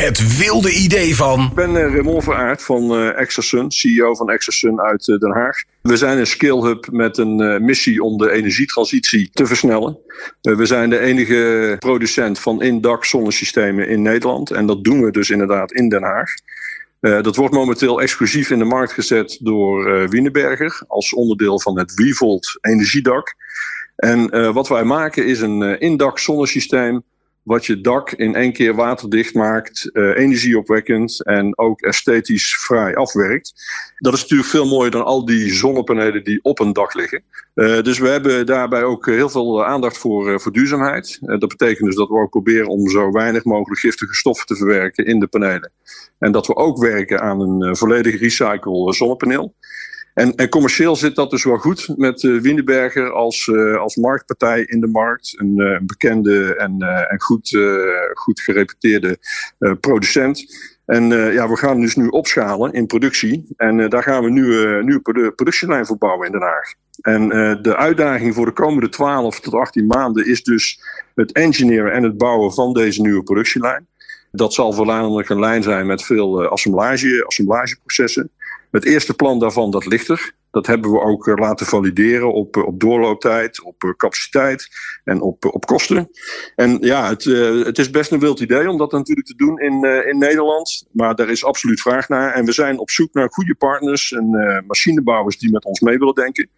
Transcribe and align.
Het 0.00 0.38
wilde 0.38 0.72
idee 0.72 1.16
van. 1.16 1.40
Ik 1.40 1.54
ben 1.54 1.70
uh, 1.70 1.94
Raymond 1.94 2.24
Veraard 2.24 2.62
van 2.62 2.82
uh, 2.82 3.18
Exasun, 3.18 3.70
CEO 3.70 4.14
van 4.14 4.30
Exasun 4.30 4.80
uit 4.80 5.08
uh, 5.08 5.18
Den 5.18 5.32
Haag. 5.32 5.62
We 5.82 5.96
zijn 5.96 6.18
een 6.18 6.26
skill 6.26 6.60
hub 6.60 6.86
met 6.90 7.18
een 7.18 7.64
missie 7.64 8.02
om 8.02 8.18
de 8.18 8.30
energietransitie 8.30 9.30
te 9.32 9.46
versnellen. 9.46 9.98
we 10.40 10.66
zijn 10.66 10.90
de 10.90 10.98
enige 10.98 11.76
producent 11.78 12.38
van 12.38 12.62
in-dak 12.62 13.04
zonnesystemen 13.04 13.88
in 13.88 14.02
Nederland. 14.02 14.50
En 14.50 14.66
dat 14.66 14.84
doen 14.84 15.02
we 15.04 15.10
dus 15.10 15.30
inderdaad 15.30 15.72
in 15.72 15.88
Den 15.88 16.02
Haag. 16.02 16.34
dat 17.22 17.36
wordt 17.36 17.54
momenteel 17.54 18.00
exclusief 18.00 18.50
in 18.50 18.58
de 18.58 18.64
markt 18.64 18.92
gezet 18.92 19.38
door 19.40 20.08
Wienerberger 20.08 20.82
als 20.86 21.14
onderdeel 21.14 21.60
van 21.60 21.78
het 21.78 21.94
Wevolt 21.94 22.58
energiedak. 22.60 23.34
En 23.96 24.52
wat 24.52 24.68
wij 24.68 24.84
maken 24.84 25.26
is 25.26 25.40
een 25.40 25.62
in-dak 25.80 26.18
zonnesysteem 26.18 27.02
wat 27.42 27.66
je 27.66 27.80
dak 27.80 28.10
in 28.10 28.34
één 28.34 28.52
keer 28.52 28.74
waterdicht 28.74 29.34
maakt, 29.34 29.90
uh, 29.92 30.16
energieopwekkend 30.16 31.24
en 31.24 31.58
ook 31.58 31.80
esthetisch 31.80 32.56
vrij 32.56 32.94
afwerkt. 32.94 33.52
Dat 33.96 34.12
is 34.12 34.20
natuurlijk 34.20 34.48
veel 34.48 34.66
mooier 34.66 34.90
dan 34.90 35.04
al 35.04 35.24
die 35.24 35.52
zonnepanelen 35.52 36.24
die 36.24 36.38
op 36.42 36.58
een 36.58 36.72
dak 36.72 36.94
liggen. 36.94 37.22
Uh, 37.54 37.82
dus 37.82 37.98
we 37.98 38.08
hebben 38.08 38.46
daarbij 38.46 38.82
ook 38.82 39.06
heel 39.06 39.28
veel 39.28 39.64
aandacht 39.64 39.98
voor, 39.98 40.40
voor 40.40 40.52
duurzaamheid. 40.52 41.18
dat 41.20 41.48
betekent 41.48 41.86
dus 41.86 41.96
dat 41.96 42.08
we 42.08 42.14
ook 42.14 42.30
proberen 42.30 42.68
om 42.68 42.88
zo 42.88 43.10
weinig 43.10 43.44
mogelijk 43.44 43.80
giftige 43.80 44.14
stoffen 44.14 44.46
te 44.46 44.56
verwerken 44.56 45.06
in 45.06 45.20
de 45.20 45.26
panelen. 45.26 45.72
En 46.18 46.32
dat 46.32 46.46
we 46.46 46.56
ook 46.56 46.78
werken 46.78 47.20
aan 47.20 47.40
een 47.40 47.76
volledig 47.76 48.20
recycle 48.20 48.92
zonnepaneel. 48.92 49.54
En, 50.20 50.34
en, 50.34 50.48
commercieel 50.48 50.96
zit 50.96 51.14
dat 51.14 51.30
dus 51.30 51.44
wel 51.44 51.56
goed 51.56 51.92
met 51.96 52.22
uh, 52.22 52.40
Windenberger 52.40 53.12
als, 53.12 53.46
uh, 53.46 53.76
als 53.76 53.96
marktpartij 53.96 54.62
in 54.62 54.80
de 54.80 54.86
markt. 54.86 55.34
Een, 55.36 55.54
uh, 55.56 55.78
bekende 55.82 56.56
en, 56.56 56.82
en 57.08 57.20
goed, 57.20 57.58
goed 58.14 58.40
gereputeerde 58.40 59.18
producent. 59.80 60.44
En 60.86 61.08
ja, 61.08 61.48
we 61.48 61.56
gaan 61.56 61.80
dus 61.80 61.96
nu 61.96 62.06
opschalen 62.06 62.72
in 62.72 62.86
productie. 62.86 63.46
En 63.56 63.88
daar 63.88 64.02
gaan 64.02 64.24
we 64.24 64.30
nu 64.30 64.56
een 64.56 64.84
nieuwe 64.84 65.32
productielijn 65.36 65.86
voor 65.86 65.98
bouwen 65.98 66.26
in 66.26 66.32
Den 66.32 66.42
Haag. 66.42 66.72
En 67.00 67.28
de 67.62 67.76
uitdaging 67.76 68.34
voor 68.34 68.46
de 68.46 68.52
komende 68.52 68.88
12 68.88 69.40
tot 69.40 69.54
18 69.54 69.86
maanden 69.86 70.26
is 70.26 70.42
dus 70.42 70.80
het 71.14 71.32
engineeren 71.32 71.92
en 71.92 72.02
het 72.02 72.18
bouwen 72.18 72.52
van 72.52 72.72
deze 72.72 73.00
nieuwe 73.00 73.22
productielijn. 73.22 73.86
Dat 74.32 74.54
zal 74.54 74.72
voornamelijk 74.72 75.28
een 75.28 75.40
lijn 75.40 75.62
zijn 75.62 75.86
met 75.86 76.02
veel 76.02 76.48
assemblage, 76.48 77.24
assemblageprocessen. 77.26 78.30
Het 78.70 78.84
eerste 78.84 79.14
plan 79.14 79.38
daarvan, 79.38 79.70
dat 79.70 79.86
ligt 79.86 80.08
er. 80.08 80.32
Dat 80.50 80.66
hebben 80.66 80.90
we 80.90 81.00
ook 81.00 81.28
eh, 81.28 81.34
laten 81.34 81.66
valideren 81.66 82.32
op, 82.32 82.56
eh, 82.56 82.66
op 82.66 82.80
doorlooptijd, 82.80 83.62
op 83.62 83.84
eh, 83.84 83.90
capaciteit 83.90 84.68
en 85.04 85.20
op, 85.20 85.44
op 85.44 85.66
kosten. 85.66 86.10
En 86.54 86.78
ja, 86.80 87.08
het, 87.08 87.24
het 87.64 87.78
is 87.78 87.90
best 87.90 88.10
een 88.10 88.20
wild 88.20 88.40
idee 88.40 88.70
om 88.70 88.78
dat 88.78 88.92
natuurlijk 88.92 89.26
te 89.26 89.36
doen 89.36 89.58
in, 89.58 89.84
in 90.06 90.18
Nederland. 90.18 90.86
Maar 90.92 91.14
daar 91.14 91.30
is 91.30 91.44
absoluut 91.44 91.80
vraag 91.80 92.08
naar. 92.08 92.32
En 92.32 92.44
we 92.44 92.52
zijn 92.52 92.78
op 92.78 92.90
zoek 92.90 93.12
naar 93.12 93.28
goede 93.30 93.54
partners 93.54 94.12
en 94.12 94.30
machinebouwers 94.66 95.38
die 95.38 95.50
met 95.50 95.64
ons 95.64 95.80
mee 95.80 95.98
willen 95.98 96.14
denken 96.14 96.50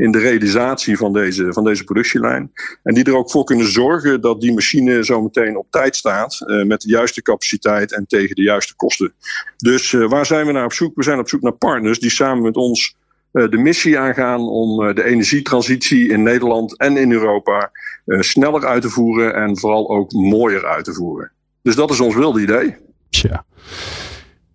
in 0.00 0.10
de 0.10 0.18
realisatie 0.18 0.96
van 0.96 1.12
deze, 1.12 1.52
van 1.52 1.64
deze 1.64 1.84
productielijn. 1.84 2.52
En 2.82 2.94
die 2.94 3.04
er 3.04 3.16
ook 3.16 3.30
voor 3.30 3.44
kunnen 3.44 3.70
zorgen 3.70 4.20
dat 4.20 4.40
die 4.40 4.52
machine 4.52 5.04
zo 5.04 5.22
meteen 5.22 5.56
op 5.56 5.66
tijd 5.70 5.96
staat. 5.96 6.40
Uh, 6.46 6.64
met 6.64 6.80
de 6.80 6.88
juiste 6.88 7.22
capaciteit 7.22 7.92
en 7.92 8.06
tegen 8.06 8.34
de 8.34 8.42
juiste 8.42 8.76
kosten. 8.76 9.12
Dus 9.56 9.92
uh, 9.92 10.08
waar 10.08 10.26
zijn 10.26 10.46
we 10.46 10.52
naar 10.52 10.64
op 10.64 10.72
zoek? 10.72 10.96
We 10.96 11.02
zijn 11.02 11.18
op 11.18 11.28
zoek 11.28 11.40
naar 11.40 11.52
partners 11.52 11.98
die 11.98 12.10
samen 12.10 12.42
met 12.42 12.56
ons 12.56 12.96
uh, 13.32 13.48
de 13.50 13.58
missie 13.58 13.98
aangaan 13.98 14.40
om 14.40 14.94
de 14.94 15.04
energietransitie 15.04 16.08
in 16.08 16.22
Nederland 16.22 16.78
en 16.78 16.96
in 16.96 17.12
Europa 17.12 17.70
sneller 18.06 18.66
uit 18.66 18.82
te 18.82 18.88
voeren 18.88 19.34
en 19.34 19.58
vooral 19.58 19.90
ook 19.90 20.12
mooier 20.12 20.66
uit 20.66 20.84
te 20.84 20.94
voeren. 20.94 21.30
Dus 21.62 21.74
dat 21.74 21.90
is 21.90 22.00
ons 22.00 22.14
wilde 22.14 22.40
idee. 22.40 22.76
Tja. 23.10 23.44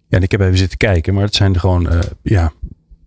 Ja, 0.07 0.17
en 0.17 0.23
ik 0.23 0.31
heb 0.31 0.41
even 0.41 0.57
zitten 0.57 0.77
kijken, 0.77 1.13
maar 1.13 1.23
het 1.23 1.35
zijn 1.35 1.59
gewoon 1.59 2.03
ja, 2.21 2.51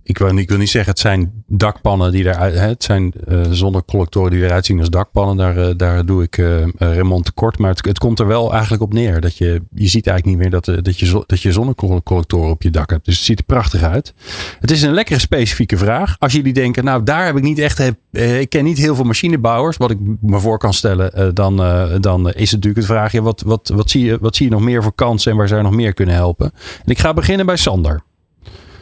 ik 0.09 0.19
wil, 0.19 0.37
ik 0.37 0.49
wil 0.49 0.59
niet 0.59 0.69
zeggen, 0.69 0.91
het 0.91 1.01
zijn 1.01 1.45
dakpannen 1.47 2.13
die 2.13 2.25
eruit. 2.25 2.59
Het 2.59 2.85
zijn 2.85 3.13
uh, 3.29 3.41
zonnecollectoren 3.51 4.31
die 4.31 4.45
eruit 4.45 4.67
zien 4.67 4.79
als 4.79 4.91
dakpannen. 4.91 5.37
Daar, 5.37 5.59
uh, 5.59 5.75
daar 5.77 6.07
doe 6.07 6.23
ik 6.23 6.37
uh, 6.37 6.67
Raymond 6.77 7.25
tekort. 7.25 7.59
Maar 7.59 7.71
het, 7.71 7.85
het, 7.85 7.99
komt 7.99 8.19
er 8.19 8.27
wel 8.27 8.53
eigenlijk 8.53 8.83
op 8.83 8.93
neer. 8.93 9.21
Dat 9.21 9.37
je, 9.37 9.63
je 9.75 9.89
ziet 9.89 10.07
eigenlijk 10.07 10.25
niet 10.25 10.37
meer 10.37 10.61
dat, 10.61 10.85
dat, 10.85 10.99
je, 10.99 11.25
dat 11.27 11.41
je 11.41 11.53
zonnecollectoren 11.53 12.51
op 12.51 12.63
je 12.63 12.71
dak 12.71 12.91
hebt. 12.91 13.05
Dus 13.05 13.17
het 13.17 13.25
ziet 13.25 13.39
er 13.39 13.45
prachtig 13.45 13.83
uit. 13.83 14.15
Het 14.61 14.71
is 14.71 14.83
een 14.83 14.93
lekkere 14.93 15.19
specifieke 15.19 15.77
vraag. 15.77 16.17
Als 16.19 16.33
jullie 16.33 16.53
denken, 16.53 16.85
nou 16.85 17.03
daar 17.03 17.27
heb 17.27 17.37
ik 17.37 17.43
niet 17.43 17.59
echt. 17.59 17.93
ik 18.11 18.49
ken 18.49 18.65
niet 18.65 18.79
heel 18.79 18.95
veel 18.95 19.05
machinebouwers. 19.05 19.77
Wat 19.77 19.91
ik 19.91 19.99
me 20.21 20.41
voor 20.41 20.59
kan 20.59 20.75
stellen, 20.75 21.35
dan, 21.35 21.57
dan 22.01 22.27
is 22.29 22.51
het 22.51 22.65
natuurlijk 22.65 22.77
het 22.77 22.87
vraagje: 22.87 23.23
wat, 23.23 23.43
wat, 23.47 23.73
wat, 23.75 23.91
zie 23.91 24.05
je, 24.05 24.19
wat 24.21 24.37
zie 24.37 24.47
je 24.47 24.53
nog 24.53 24.63
meer 24.63 24.83
voor 24.83 24.95
kansen 24.95 25.31
en 25.31 25.37
waar 25.37 25.49
zou 25.49 25.61
je 25.61 25.67
nog 25.67 25.77
meer 25.77 25.95
kunnen 25.95 26.15
helpen? 26.15 26.53
En 26.85 26.91
ik 26.91 26.99
ga 26.99 27.15
beginnen 27.15 27.47
bij 27.47 27.57
Sander. 27.57 28.07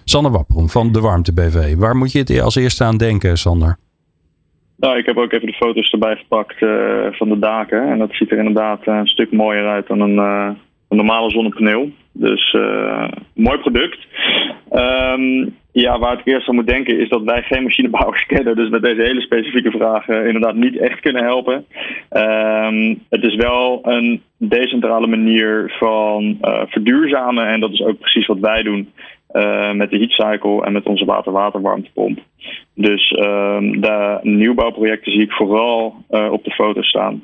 Sander 0.09 0.33
Wapperom 0.33 0.69
van 0.69 0.93
de 0.93 1.01
Warmte 1.01 1.33
BV. 1.33 1.75
Waar 1.75 1.97
moet 1.97 2.13
je 2.13 2.19
het 2.19 2.41
als 2.41 2.57
eerste 2.57 2.85
aan 2.85 2.97
denken, 2.97 3.37
Sander? 3.37 3.77
Nou, 4.77 4.99
ik 4.99 5.07
heb 5.07 5.17
ook 5.17 5.33
even 5.33 5.47
de 5.47 5.53
foto's 5.53 5.93
erbij 5.93 6.17
gepakt 6.17 6.61
uh, 6.61 7.07
van 7.11 7.29
de 7.29 7.39
daken. 7.39 7.89
En 7.91 7.99
dat 7.99 8.13
ziet 8.13 8.31
er 8.31 8.39
inderdaad 8.39 8.87
een 8.87 9.07
stuk 9.07 9.33
mooier 9.33 9.67
uit 9.69 9.87
dan 9.87 10.01
een, 10.01 10.15
uh, 10.15 10.51
een 10.89 10.97
normale 10.97 11.31
zonnepaneel. 11.31 11.91
Dus 12.13 12.57
mooi 13.35 13.59
product. 13.59 13.99
Um, 14.73 15.55
ja, 15.73 15.99
waar 15.99 16.19
ik 16.19 16.27
eerst 16.27 16.49
aan 16.49 16.55
moet 16.55 16.67
denken 16.67 16.99
is 16.99 17.09
dat 17.09 17.23
wij 17.23 17.43
geen 17.43 17.63
machinebouwers 17.63 18.27
kennen. 18.33 18.57
Dus 18.57 18.69
met 18.69 18.83
deze 18.83 19.03
hele 19.03 19.21
specifieke 19.21 19.71
vragen 19.71 20.27
inderdaad 20.27 20.55
niet 20.55 20.79
echt 20.79 21.01
kunnen 21.01 21.25
helpen. 21.25 21.67
Um, 22.11 23.03
het 23.09 23.23
is 23.23 23.35
wel 23.35 23.81
een 23.83 24.23
decentrale 24.39 25.07
manier 25.07 25.75
van 25.79 26.39
verduurzamen. 26.67 27.47
En 27.47 27.61
dat 27.61 27.73
is 27.73 27.83
ook 27.83 27.99
precies 27.99 28.27
wat 28.27 28.39
wij 28.39 28.63
doen. 28.63 28.89
Uh, 29.37 29.73
met 29.73 29.91
de 29.91 29.97
heatcycle 29.97 30.65
en 30.65 30.73
met 30.73 30.87
onze 30.87 31.05
water-water-warmtepomp. 31.05 32.19
Dus 32.75 33.11
uh, 33.11 33.59
de 33.61 34.19
nieuwbouwprojecten 34.23 35.13
zie 35.13 35.23
ik 35.23 35.33
vooral 35.33 35.95
uh, 36.11 36.33
op 36.33 36.45
de 36.45 36.51
foto 36.51 36.83
staan. 36.83 37.23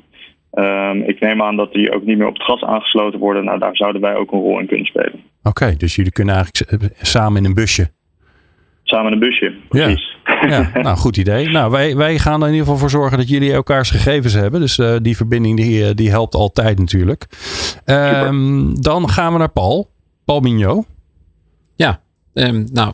Um, 0.53 1.03
ik 1.03 1.19
neem 1.19 1.41
aan 1.41 1.55
dat 1.55 1.73
die 1.73 1.93
ook 1.93 2.03
niet 2.03 2.17
meer 2.17 2.27
op 2.27 2.33
het 2.33 2.43
gas 2.43 2.63
aangesloten 2.63 3.19
worden. 3.19 3.43
Nou, 3.43 3.59
daar 3.59 3.75
zouden 3.75 4.01
wij 4.01 4.15
ook 4.15 4.31
een 4.31 4.39
rol 4.39 4.59
in 4.59 4.67
kunnen 4.67 4.85
spelen. 4.85 5.13
Oké, 5.13 5.49
okay, 5.49 5.75
dus 5.75 5.95
jullie 5.95 6.11
kunnen 6.11 6.35
eigenlijk 6.35 6.93
samen 7.01 7.37
in 7.37 7.45
een 7.45 7.53
busje. 7.53 7.91
Samen 8.83 9.07
in 9.07 9.13
een 9.13 9.29
busje, 9.29 9.53
precies. 9.69 10.15
Ja, 10.23 10.47
ja 10.73 10.81
nou 10.81 10.97
goed 10.97 11.17
idee. 11.17 11.49
Nou, 11.49 11.71
wij, 11.71 11.95
wij 11.95 12.17
gaan 12.17 12.41
er 12.41 12.47
in 12.47 12.53
ieder 12.53 12.65
geval 12.65 12.79
voor 12.79 12.89
zorgen 12.89 13.17
dat 13.17 13.29
jullie 13.29 13.53
elkaars 13.53 13.89
gegevens 13.91 14.33
hebben. 14.33 14.59
Dus 14.59 14.77
uh, 14.77 14.95
die 15.01 15.15
verbinding 15.15 15.57
die, 15.57 15.93
die 15.93 16.09
helpt 16.09 16.35
altijd 16.35 16.79
natuurlijk. 16.79 17.25
Um, 17.85 18.81
dan 18.81 19.09
gaan 19.09 19.33
we 19.33 19.39
naar 19.39 19.51
Paul. 19.51 19.89
Paul 20.25 20.39
Mignot. 20.39 20.85
Ja, 21.75 22.01
um, 22.33 22.67
nou, 22.71 22.93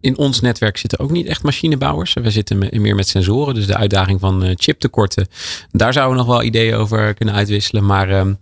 in 0.00 0.18
ons 0.18 0.40
netwerk 0.40 0.76
zitten 0.76 0.98
ook 0.98 1.10
niet 1.10 1.26
echt 1.26 1.42
machinebouwers. 1.42 2.12
We 2.12 2.30
zitten 2.30 2.58
meer 2.58 2.94
met 2.94 3.08
sensoren. 3.08 3.54
Dus 3.54 3.66
de 3.66 3.76
uitdaging 3.76 4.20
van 4.20 4.44
uh, 4.44 4.50
chiptekorten. 4.54 5.28
Daar 5.70 5.92
zouden 5.92 6.16
we 6.16 6.22
nog 6.22 6.32
wel 6.36 6.42
ideeën 6.42 6.74
over 6.74 7.14
kunnen 7.14 7.34
uitwisselen. 7.34 7.86
Maar 7.86 8.10
um, 8.10 8.38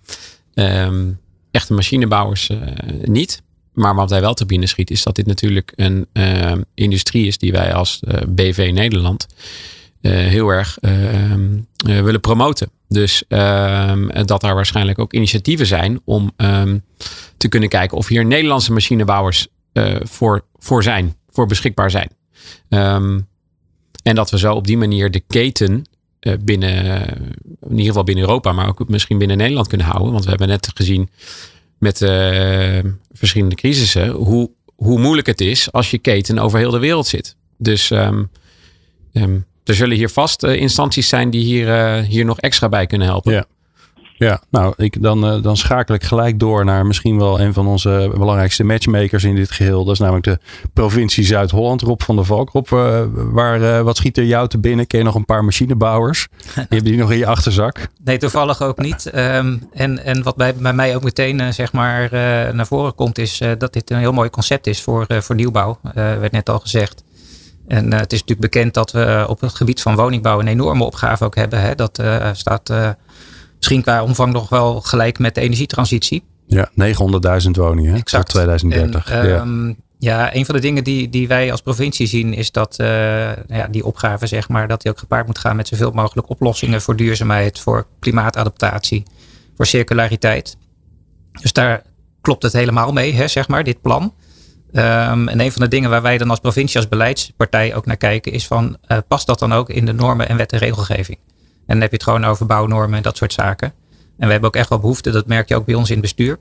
um, 0.55 1.19
echte 1.51 1.73
machinebouwers 1.73 2.49
uh, 2.49 2.59
niet. 3.03 3.43
Maar 3.73 3.95
wat 3.95 4.11
wij 4.11 4.21
wel 4.21 4.35
te 4.35 4.47
binnen 4.47 4.69
schiet 4.69 4.91
is 4.91 5.03
dat 5.03 5.15
dit 5.15 5.27
natuurlijk 5.27 5.73
een 5.77 6.07
industrie 6.75 7.27
is 7.27 7.39
die 7.39 7.53
wij 7.53 7.75
als 7.75 8.01
uh, 8.09 8.15
BV 8.29 8.71
Nederland 8.75 9.27
heel 10.01 10.49
erg 10.49 10.79
willen 11.77 12.21
promoten. 12.21 12.71
Dus 12.89 13.23
dat 14.25 14.41
daar 14.41 14.55
waarschijnlijk 14.55 14.99
ook 14.99 15.13
initiatieven 15.13 15.67
zijn 15.67 16.01
om 16.05 16.33
te 17.37 17.49
kunnen 17.49 17.69
kijken 17.69 17.97
of 17.97 18.09
hier 18.09 18.25
Nederlandse 18.25 18.73
machinebouwers 18.73 19.49
voor, 20.03 20.45
voor 20.59 20.83
zijn, 20.83 21.17
voor 21.31 21.47
beschikbaar 21.47 21.91
zijn. 21.91 22.11
Um, 22.69 23.29
en 24.03 24.15
dat 24.15 24.31
we 24.31 24.39
zo 24.39 24.55
op 24.55 24.67
die 24.67 24.79
manier 24.79 25.11
de 25.11 25.23
keten 25.27 25.85
uh, 26.21 26.35
binnen, 26.41 27.07
in 27.61 27.71
ieder 27.71 27.87
geval 27.87 28.05
binnen 28.05 28.25
Europa, 28.25 28.53
maar 28.53 28.69
ook 28.69 28.89
misschien 28.89 29.19
binnen 29.19 29.37
Nederland 29.37 29.69
kunnen 29.69 29.87
houden. 29.87 30.13
Want 30.13 30.25
we 30.25 30.31
hebben 30.31 30.49
net 30.49 30.71
gezien 30.75 31.11
met 31.79 32.01
uh, 32.01 32.79
verschillende 33.13 33.55
crisissen 33.55 34.09
hoe, 34.09 34.51
hoe 34.77 34.99
moeilijk 34.99 35.27
het 35.27 35.41
is 35.41 35.73
als 35.73 35.91
je 35.91 35.99
keten 35.99 36.39
over 36.39 36.59
heel 36.59 36.71
de 36.71 36.79
wereld 36.79 37.07
zit. 37.07 37.37
Dus 37.59 37.91
um, 37.91 38.31
um, 39.13 39.47
er 39.65 39.75
zullen 39.75 39.97
hier 39.97 40.09
vast 40.09 40.43
instanties 40.43 41.09
zijn 41.09 41.31
die 41.31 41.45
hier, 41.45 41.95
hier 42.03 42.25
nog 42.25 42.41
extra 42.41 42.69
bij 42.69 42.87
kunnen 42.87 43.07
helpen. 43.07 43.33
Ja. 43.33 43.47
Ja, 44.19 44.41
nou, 44.51 44.75
ik, 44.77 45.03
dan, 45.03 45.35
uh, 45.35 45.43
dan 45.43 45.57
schakel 45.57 45.95
ik 45.95 46.05
gelijk 46.05 46.39
door 46.39 46.65
naar 46.65 46.87
misschien 46.87 47.19
wel 47.19 47.41
een 47.41 47.53
van 47.53 47.67
onze 47.67 48.11
belangrijkste 48.15 48.65
matchmakers 48.65 49.25
in 49.25 49.35
dit 49.35 49.51
geheel. 49.51 49.85
Dat 49.85 49.95
is 49.95 50.01
namelijk 50.01 50.25
de 50.25 50.39
provincie 50.73 51.25
Zuid-Holland, 51.25 51.83
Rob 51.83 52.01
van 52.01 52.17
der 52.17 52.25
Valk. 52.25 52.51
Rob, 52.51 52.71
uh, 52.73 53.01
waar, 53.13 53.61
uh, 53.61 53.81
wat 53.81 53.97
schiet 53.97 54.19
er 54.19 54.25
jou 54.25 54.49
te 54.49 54.59
binnen? 54.59 54.87
Ken 54.87 54.99
je 54.99 55.05
nog 55.05 55.15
een 55.15 55.25
paar 55.25 55.45
machinebouwers? 55.45 56.29
Hebben 56.55 56.85
die 56.85 56.97
nog 56.97 57.13
in 57.13 57.19
je 57.19 57.27
achterzak? 57.27 57.89
Nee, 58.05 58.19
toevallig 58.19 58.63
ook 58.63 58.79
niet. 58.79 59.11
Um, 59.15 59.69
en, 59.73 60.05
en 60.05 60.23
wat 60.23 60.37
bij, 60.37 60.55
bij 60.55 60.73
mij 60.73 60.97
ook 60.97 61.03
meteen 61.05 61.55
zeg 61.55 61.73
maar 61.73 62.09
naar 62.55 62.67
voren 62.67 62.95
komt, 62.95 63.19
is 63.19 63.41
dat 63.59 63.73
dit 63.73 63.91
een 63.91 63.99
heel 63.99 64.13
mooi 64.13 64.31
concept 64.31 64.67
is 64.67 64.83
voor, 64.83 65.07
voor 65.09 65.35
nieuwbouw. 65.35 65.79
werd 65.95 66.33
net 66.33 66.49
al 66.49 66.59
gezegd. 66.59 67.05
En 67.69 67.93
het 67.93 68.13
is 68.13 68.21
natuurlijk 68.21 68.53
bekend 68.53 68.75
dat 68.75 68.93
we 68.93 69.25
op 69.29 69.41
het 69.41 69.55
gebied 69.55 69.83
van 69.83 69.97
woningbouw 69.97 70.41
een 70.41 70.47
enorme 70.47 70.85
opgave 70.85 71.25
ook 71.25 71.35
hebben. 71.35 71.61
Hè? 71.61 71.75
Dat 71.75 72.03
staat 72.33 72.71
misschien 73.59 73.83
qua 73.83 74.03
omvang 74.03 74.33
nog 74.33 74.49
wel 74.49 74.81
gelijk 74.81 75.19
met 75.19 75.35
de 75.35 75.41
energietransitie. 75.41 76.23
Ja, 76.47 76.71
900.000 76.71 77.51
woningen 77.51 77.93
hè? 77.93 77.99
Exact. 77.99 78.25
tot 78.25 78.35
2030. 78.35 79.11
En, 79.11 79.29
ja. 79.29 79.37
ehm, 79.37 79.73
ja, 79.99 80.35
een 80.35 80.47
van 80.47 80.55
de 80.55 80.61
dingen 80.61 80.85
die, 80.85 81.09
die 81.09 81.29
wij 81.29 81.51
als 81.51 81.61
provincie 81.61 82.07
zien 82.07 82.35
is 82.35 82.53
dat 82.53 82.79
eh, 82.79 83.37
ja, 83.37 83.67
die 83.71 83.85
opgave, 83.85 84.27
zeg 84.27 84.49
maar, 84.49 84.69
dat 84.69 84.83
die 84.83 84.91
ook 84.91 84.99
gepaard 84.99 85.27
moet 85.27 85.39
gaan 85.39 85.57
met 85.57 85.69
zoveel 85.69 85.91
mogelijk 85.91 86.31
oplossingen 86.31 86.83
voor 86.83 86.97
duurzaamheid, 86.97 87.61
voor 87.61 87.87
klimaatadaptatie, 87.99 89.03
voor 89.57 89.67
circulariteit. 89.67 90.57
Dus 91.41 91.53
daar 91.53 91.83
klopt 92.21 92.43
het 92.43 92.53
helemaal 92.53 92.93
mee, 92.93 93.15
hè, 93.15 93.29
zeg 93.29 93.49
maar, 93.49 93.65
dit 93.65 93.81
plan. 93.81 94.15
Ehm, 94.73 95.29
en 95.29 95.41
een 95.41 95.53
van 95.53 95.63
de 95.63 95.69
dingen 95.69 95.91
waar 95.91 96.03
wij 96.03 96.19
dan 96.19 96.31
als 96.31 96.41
provincie, 96.41 96.77
als 96.77 96.89
beleidspartij 96.89 97.75
ook 97.75 97.87
naar 97.87 97.97
kijken, 97.97 98.33
is 98.33 98.47
van 98.47 98.77
eh, 98.87 98.99
past 99.09 99.27
dat 99.27 99.39
dan 99.39 99.53
ook 99.53 99.71
in 99.71 99.85
de 99.85 99.93
normen 99.93 100.29
en 100.29 100.37
wet 100.37 100.53
en 100.53 100.59
regelgeving? 100.59 101.19
En 101.69 101.75
dan 101.75 101.81
heb 101.81 101.91
je 101.91 101.97
het 101.97 102.05
gewoon 102.05 102.25
over 102.25 102.47
bouwnormen 102.47 102.97
en 102.97 103.03
dat 103.03 103.17
soort 103.17 103.33
zaken. 103.33 103.73
En 104.19 104.27
we 104.27 104.33
hebben 104.33 104.49
ook 104.49 104.57
echt 104.57 104.69
wel 104.69 104.79
behoefte, 104.79 105.11
dat 105.11 105.27
merk 105.27 105.49
je 105.49 105.57
ook 105.57 105.67
bij 105.67 105.75
ons 105.75 105.89
in 105.89 105.93
het 105.93 106.03
bestuur, 106.03 106.39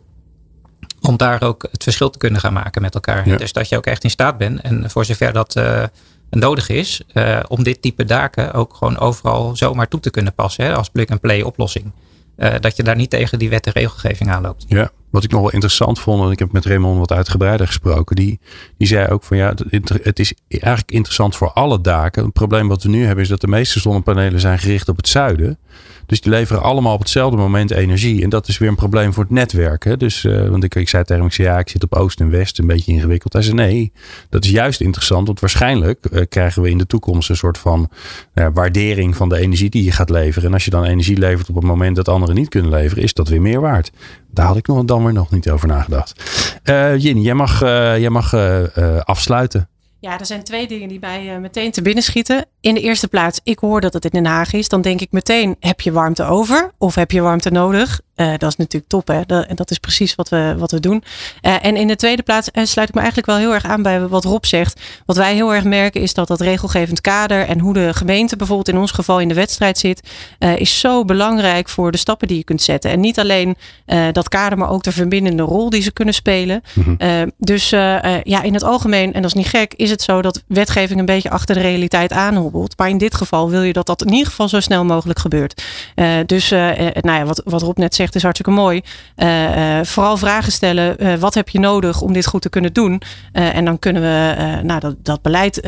om 1.02 1.18
daar 1.18 1.44
ook 1.44 1.68
het 1.72 1.84
verschil 1.84 2.10
te 2.10 2.18
kunnen 2.18 2.42
gaan 2.42 2.54
maken 2.54 2.82
met 2.82 2.94
elkaar. 2.94 3.30
Ja. 3.30 3.38
Dus 3.38 3.54
dat 3.54 3.70
je 3.70 3.78
ook 3.78 3.86
echt 3.86 4.04
in 4.04 4.10
staat 4.10 4.38
bent, 4.38 4.62
en 4.62 4.90
voor 4.90 5.06
zover 5.06 5.34
dat 5.34 5.56
eh, 5.56 5.84
nodig 6.30 6.70
is, 6.70 7.02
eh, 7.14 7.40
om 7.48 7.64
dit 7.64 7.82
type 7.82 8.06
daken 8.06 8.54
ook 8.54 8.74
gewoon 8.74 9.00
overal 9.00 9.56
zomaar 9.56 9.88
toe 9.88 10.00
te 10.00 10.10
kunnen 10.10 10.34
passen 10.34 10.66
hè, 10.66 10.76
als 10.76 10.90
plug-and-play 10.90 11.42
oplossing. 11.42 11.92
Eh, 12.36 12.54
dat 12.60 12.76
je 12.76 12.84
daar 12.84 12.96
niet 12.96 13.10
tegen 13.10 13.40
die 13.40 13.50
wet 13.50 13.66
en 13.66 13.72
regelgeving 13.72 14.30
aanloopt. 14.30 14.66
Ja, 14.68 14.92
wat 15.10 15.24
ik 15.24 15.32
nog 15.32 15.42
wel 15.42 15.52
interessant 15.52 16.00
vond, 16.00 16.24
en 16.24 16.32
ik 16.32 16.40
heb 16.40 16.52
met 16.52 16.66
Raymond 16.66 17.00
wat 17.00 17.12
uitgebreider 17.12 17.68
gesproken, 17.68 18.16
die, 18.16 18.40
die 18.78 18.88
zei 18.88 19.08
ook 19.08 19.24
van 19.24 19.38
ja, 19.38 19.54
het, 20.04 20.20
is 20.20 20.34
eigenlijk 20.48 20.92
interessant 20.92 21.36
voor 21.36 21.52
alle 21.52 21.82
daken. 21.82 22.24
Het 22.24 22.34
probleem 22.34 22.68
wat 22.68 22.84
we 22.84 22.90
nu 22.90 23.06
hebben 23.06 23.24
is 23.24 23.30
dat 23.30 23.42
de 23.42 23.48
meeste 23.48 23.80
zonnepanelen 23.80 24.40
zijn 24.40 24.60
gericht 24.60 24.90
op 24.90 24.98
het 24.98 25.08
zuiden. 25.08 25.58
Dus 26.08 26.22
die 26.22 26.32
leveren 26.32 26.62
allemaal 26.62 26.94
op 26.94 27.00
hetzelfde 27.00 27.38
moment 27.38 27.72
energie. 27.72 28.24
En 28.24 28.30
dat 28.30 28.48
is 28.48 28.58
weer 28.58 28.70
een 28.70 28.76
probleem 28.76 29.14
voor 29.14 29.24
het 29.24 29.32
netwerk. 29.32 29.84
Hè? 29.84 29.98
Dus, 29.98 30.24
eh, 30.24 30.48
want 30.48 30.64
ik, 30.64 30.76
ik 30.76 30.90
zei 30.90 31.04
tegen 31.04 31.22
hem, 31.22 31.32
ik 31.32 31.34
zei, 31.36 31.48
ja, 31.48 31.60
ik 31.60 31.70
zit 31.70 31.84
op 31.84 31.96
oost 31.96 32.20
en 32.20 32.30
west, 32.30 32.60
een 32.60 32.68
beetje 32.68 32.92
ingewikkeld. 32.92 33.34
Hij 33.34 33.42
zei, 33.42 33.56
nee, 33.56 33.92
dat 34.30 34.44
is 34.44 34.50
juist 34.50 34.82
interessant. 34.82 35.28
Want 35.28 35.40
waarschijnlijk 35.40 36.06
eh, 36.06 36.22
krijgen 36.30 36.62
we 36.62 36.70
in 36.70 36.78
de 36.78 36.88
toekomst 36.88 37.30
een 37.30 37.36
soort 37.36 37.58
van 37.58 37.90
ja, 38.34 38.52
waardering 38.52 39.16
van 39.16 39.30
de 39.30 39.40
energie 39.40 39.70
die 39.70 39.84
je 39.84 39.92
gaat 39.92 40.10
leveren. 40.10 40.48
En 40.48 40.54
als 40.54 40.66
je 40.66 40.72
dan 40.72 40.84
energie 40.84 41.18
levert 41.18 41.50
op 41.50 41.56
het 41.56 41.64
moment 41.64 41.96
dat 41.96 42.08
anderen 42.08 42.36
niet 42.36 42.50
kunnen 42.50 42.72
leveren, 42.72 43.04
is 43.04 43.14
dat 43.14 43.28
weer 43.28 43.42
meer 43.42 43.62
waard. 43.62 43.92
Daar 44.38 44.46
had 44.46 44.58
ik 44.58 44.68
nog, 44.68 44.86
dan 44.86 45.04
weer 45.04 45.14
nog 45.14 45.32
niet 45.32 45.50
over 45.50 45.68
nagedacht. 45.68 46.14
Uh, 46.64 46.92
Ginny, 46.92 47.22
jij 47.22 47.34
mag, 47.34 47.64
uh, 47.64 47.98
jij 47.98 48.10
mag 48.10 48.34
uh, 48.34 48.64
afsluiten. 49.00 49.70
Ja, 50.00 50.20
er 50.20 50.26
zijn 50.26 50.44
twee 50.44 50.68
dingen 50.68 50.90
die 50.90 51.00
mij 51.00 51.40
meteen 51.40 51.72
te 51.72 51.82
binnen 51.82 52.04
schieten. 52.04 52.46
In 52.62 52.74
de 52.74 52.82
eerste 52.82 53.08
plaats, 53.08 53.40
ik 53.44 53.60
hoor 53.60 53.82
dat 53.82 53.94
het 53.94 54.06
in 54.06 54.10
Den 54.12 54.26
Haag 54.26 54.54
is. 54.54 54.68
Dan 54.68 54.82
denk 54.82 55.02
ik 55.02 55.12
meteen, 55.12 55.56
heb 55.60 55.82
je 55.82 55.92
warmte 55.92 56.24
over? 56.24 56.72
Of 56.78 56.96
heb 56.96 57.12
je 57.12 57.22
warmte 57.22 57.52
nodig? 57.52 58.02
Uh, 58.16 58.34
dat 58.38 58.50
is 58.50 58.56
natuurlijk 58.56 58.92
top, 58.92 59.08
hè? 59.08 59.22
Dat, 59.26 59.58
dat 59.58 59.72
is 59.72 59.78
precies 59.78 60.16
wat 60.16 60.30
we, 60.30 60.56
wat 60.58 60.72
we 60.72 60.80
doen. 60.80 61.04
Uh, 61.42 61.66
en 61.66 61.76
in 61.76 61.88
de 61.88 61.96
tweede 61.96 62.24
plaats 62.24 62.50
sluit 62.54 62.90
ik 62.90 62.94
me 62.94 63.00
eigenlijk 63.00 63.30
wel 63.30 63.38
heel 63.38 63.54
erg 63.54 63.64
aan 63.64 63.82
bij 63.82 64.08
wat 64.08 64.24
Rob 64.24 64.44
zegt. 64.44 64.82
Wat 65.06 65.16
wij 65.16 65.34
heel 65.34 65.54
erg 65.54 65.64
merken 65.64 66.02
is 66.02 66.14
dat 66.14 66.28
dat 66.28 66.42
regelgevend 66.42 67.02
kader 67.02 67.48
en 67.48 67.60
hoe 67.60 67.74
de 67.74 67.94
gemeente 67.94 68.36
bijvoorbeeld 68.36 68.68
in 68.68 68.78
ons 68.78 68.92
geval 68.92 69.20
in 69.20 69.28
de 69.28 69.34
wedstrijd 69.34 69.78
zit, 69.78 70.10
is 70.56 70.80
zo 70.80 71.06
belangrijk 71.06 71.70
voor 71.70 71.92
de 71.92 71.98
stappen 71.98 72.28
die 72.28 72.38
je 72.38 72.44
kunt 72.44 72.62
zetten. 72.62 72.92
En 72.92 73.00
niet 73.00 73.20
alleen 73.20 73.56
dat 74.12 74.30
kader, 74.30 74.58
maar 74.58 74.70
ook 74.70 74.84
de 74.84 74.92
verbindende 74.92 75.44
rol 75.44 75.70
die 75.70 75.82
ze 75.82 75.92
kunnen 75.92 76.14
spelen. 76.14 76.62
Mm-hmm. 76.74 77.32
dus 77.38 77.70
ja, 77.70 78.42
in 78.44 78.54
het 78.54 78.64
algemeen, 78.64 79.14
en 79.14 79.22
dat 79.22 79.32
is 79.32 79.38
niet 79.38 79.48
gek, 79.48 79.74
is 79.74 79.90
het 79.90 80.02
zo 80.02 80.22
dat 80.22 80.44
wetgeving 80.48 81.00
een 81.00 81.06
beetje 81.06 81.30
achter 81.30 81.56
de 81.56 81.62
realiteit 81.62 82.12
aanhobbelt. 82.12 82.56
Maar 82.78 82.90
in 82.90 82.98
dit 82.98 83.16
geval 83.16 83.50
wil 83.50 83.62
je 83.62 83.74
dat 83.74 83.86
dat 83.86 84.02
in 84.02 84.12
ieder 84.12 84.28
geval 84.28 84.50
zo 84.50 84.60
snel 84.60 84.86
mogelijk 84.86 85.20
gebeurt. 85.20 85.64
dus 86.26 86.50
nou 86.50 86.92
ja, 87.02 87.26
wat, 87.26 87.42
wat 87.46 87.62
Rob 87.62 87.78
net 87.78 87.96
zegt 87.96 88.16
is 88.16 88.22
hartstikke 88.22 88.52
mooi. 88.52 88.82
Vooral 89.84 90.18
vragen 90.18 90.52
stellen. 90.52 91.20
Wat 91.20 91.34
heb 91.34 91.50
je 91.50 91.60
nodig 91.60 92.02
om 92.02 92.14
dit 92.14 92.26
goed 92.26 92.42
te 92.42 92.50
kunnen 92.50 92.74
doen? 92.74 93.02
en 93.32 93.66
dan 93.66 93.80
kunnen 93.80 94.02
we, 94.02 94.36
nou, 94.64 94.80
dat, 94.80 94.96
dat 95.04 95.22
beleid, 95.22 95.68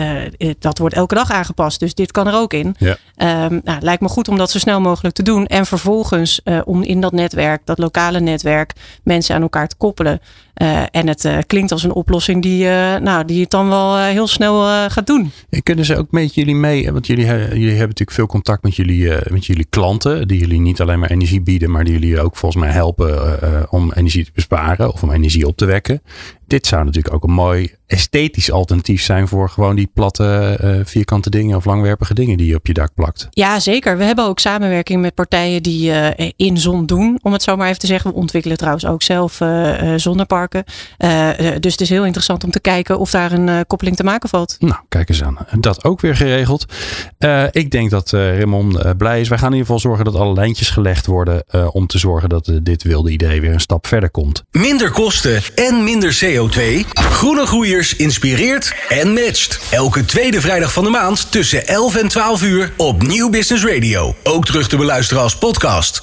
dat 0.59 0.77
wordt 0.77 0.95
elke 0.95 1.15
dag 1.15 1.31
aangepast. 1.31 1.79
Dus 1.79 1.93
dit 1.93 2.11
kan 2.11 2.27
er 2.27 2.33
ook 2.33 2.53
in. 2.53 2.75
Ja. 2.77 2.97
Um, 3.21 3.61
nou, 3.63 3.81
lijkt 3.81 4.01
me 4.01 4.07
goed 4.07 4.27
om 4.27 4.37
dat 4.37 4.51
zo 4.51 4.59
snel 4.59 4.81
mogelijk 4.81 5.15
te 5.15 5.23
doen. 5.23 5.45
En 5.45 5.65
vervolgens 5.65 6.41
om 6.65 6.83
in 6.83 7.01
dat 7.01 7.11
netwerk, 7.11 7.61
dat 7.65 7.77
lokale 7.77 8.19
netwerk, 8.19 8.73
mensen 9.03 9.35
aan 9.35 9.41
elkaar 9.41 9.67
te 9.67 9.75
koppelen. 9.75 10.19
Uh, 10.61 10.83
en 10.91 11.07
het 11.07 11.25
uh, 11.25 11.37
klinkt 11.47 11.71
als 11.71 11.83
een 11.83 11.93
oplossing 11.93 12.41
die, 12.41 12.65
nou, 12.99 13.25
die 13.25 13.41
het 13.41 13.49
dan 13.49 13.69
wel 13.69 13.97
heel 13.97 14.27
snel 14.27 14.61
gaat 14.89 15.07
doen. 15.07 15.31
En 15.49 15.63
kunnen 15.63 15.85
ze 15.85 15.97
ook 15.97 16.11
met 16.11 16.35
jullie 16.35 16.55
mee? 16.55 16.91
Want 16.91 17.07
jullie, 17.07 17.25
jullie 17.25 17.69
hebben 17.69 17.79
natuurlijk 17.79 18.11
veel 18.11 18.27
contact 18.27 18.63
met 18.63 18.75
jullie, 18.75 19.11
met 19.29 19.45
jullie 19.45 19.65
klanten. 19.69 20.27
Die 20.27 20.39
jullie 20.39 20.59
niet 20.59 20.81
alleen 20.81 20.99
maar 20.99 21.11
energie 21.11 21.41
bieden, 21.41 21.71
maar 21.71 21.83
die 21.83 21.93
jullie 21.93 22.21
ook 22.21 22.35
volgens 22.35 22.63
mij 22.63 22.71
helpen 22.71 23.71
om 23.71 23.93
energie 23.93 24.25
te 24.25 24.31
besparen 24.33 24.93
of 24.93 25.03
om 25.03 25.11
energie 25.11 25.47
op 25.47 25.57
te 25.57 25.65
wekken. 25.65 26.01
Dit 26.49 26.67
zou 26.67 26.85
natuurlijk 26.85 27.13
ook 27.13 27.23
een 27.23 27.31
mooi 27.31 27.77
esthetisch 27.89 28.51
alternatief 28.51 29.01
zijn 29.01 29.27
voor 29.27 29.49
gewoon 29.49 29.75
die 29.75 29.89
platte 29.93 30.59
uh, 30.63 30.85
vierkante 30.85 31.29
dingen 31.29 31.57
of 31.57 31.65
langwerpige 31.65 32.13
dingen 32.13 32.37
die 32.37 32.47
je 32.47 32.55
op 32.55 32.67
je 32.67 32.73
dak 32.73 32.93
plakt. 32.93 33.27
Ja, 33.29 33.59
zeker. 33.59 33.97
We 33.97 34.03
hebben 34.03 34.25
ook 34.25 34.39
samenwerking 34.39 35.01
met 35.01 35.13
partijen 35.13 35.63
die 35.63 35.91
uh, 35.91 36.29
in 36.35 36.57
zon 36.57 36.85
doen, 36.85 37.19
om 37.21 37.33
het 37.33 37.43
zo 37.43 37.55
maar 37.55 37.67
even 37.67 37.79
te 37.79 37.87
zeggen. 37.87 38.11
We 38.11 38.17
ontwikkelen 38.17 38.57
trouwens 38.57 38.85
ook 38.85 39.03
zelf 39.03 39.39
uh, 39.39 39.93
zonneparken. 39.95 40.63
dus 41.59 41.71
het 41.71 41.81
is 41.81 41.89
heel 41.89 42.05
interessant 42.05 42.43
om 42.43 42.51
te 42.51 42.59
kijken 42.59 42.99
of 42.99 43.11
daar 43.11 43.31
een 43.31 43.67
koppeling 43.67 43.95
te 43.95 44.03
maken 44.03 44.29
valt. 44.29 44.55
Nou, 44.59 44.79
kijk 44.87 45.09
eens 45.09 45.23
aan. 45.23 45.37
Dat 45.59 45.83
ook 45.83 46.01
weer 46.01 46.15
geregeld. 46.15 46.65
ik 47.51 47.71
denk 47.71 47.89
dat 47.89 48.11
Raymond 48.11 48.97
blij 48.97 49.21
is. 49.21 49.29
Wij 49.29 49.37
gaan 49.37 49.51
in 49.51 49.57
ieder 49.57 49.73
geval 49.73 49.79
zorgen 49.79 50.05
dat 50.05 50.15
alle 50.15 50.33
lijntjes 50.33 50.69
gelegd 50.69 51.05
worden 51.05 51.43
om 51.73 51.87
te 51.87 51.97
zorgen 51.97 52.29
dat 52.29 52.51
dit 52.61 52.83
wilde 52.83 53.11
idee 53.11 53.41
weer 53.41 53.53
een 53.53 53.59
stap 53.59 53.87
verder 53.87 54.09
komt. 54.09 54.43
Minder 54.51 54.91
kosten 54.91 55.41
en 55.55 55.83
minder 55.83 56.13
CO2. 56.39 56.85
Groene 56.93 57.45
groeiers 57.45 57.95
inspireert 57.95 58.73
en 58.89 59.13
matcht. 59.13 59.59
Elke 59.69 60.05
tweede 60.05 60.41
vrijdag 60.41 60.73
van 60.73 60.83
de 60.83 60.89
maand 60.89 61.31
tussen 61.31 61.67
11 61.67 61.95
en 61.95 62.07
12 62.07 62.43
uur 62.43 62.73
op 62.77 63.03
Nieuw 63.03 63.29
Business 63.29 63.65
Radio. 63.65 64.15
Ook 64.23 64.45
terug 64.45 64.67
te 64.67 64.77
beluisteren 64.77 65.23
als 65.23 65.37
podcast. 65.37 65.97